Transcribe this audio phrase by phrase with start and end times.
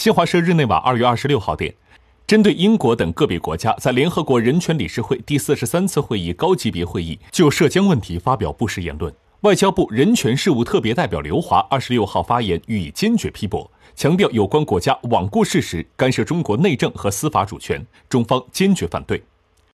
[0.00, 1.74] 新华社日内瓦二月二十六号电
[2.26, 9.14] 针对英国等个别国家在联合国人权理事会第四十三次会议高级别会议就涉疆问题发表不实言论。
[9.42, 19.22] 外交部人权事务特别代表刘华二十六号发言予以坚决批驳强调有关国家罔顾事实干涉中国内政和司法主权中方坚决反对。